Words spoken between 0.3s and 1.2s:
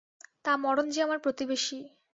তা মরণ যে আমার